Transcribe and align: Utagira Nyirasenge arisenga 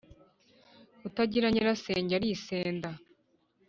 Utagira 1.07 1.47
Nyirasenge 1.51 2.13
arisenga 2.19 2.89